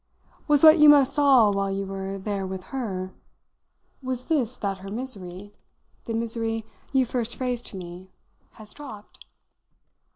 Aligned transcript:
"Was 0.47 0.63
what 0.63 0.79
you 0.79 0.89
most 0.89 1.13
saw 1.13 1.51
while 1.51 1.69
you 1.69 1.85
were 1.85 2.17
there 2.17 2.43
with 2.47 2.63
her 2.73 3.13
was 4.01 4.25
this 4.25 4.57
that 4.57 4.79
her 4.79 4.87
misery, 4.87 5.53
the 6.05 6.15
misery 6.15 6.65
you 6.91 7.05
first 7.05 7.35
phrased 7.35 7.67
to 7.67 7.77
me, 7.77 8.09
has 8.53 8.73
dropped?" 8.73 9.27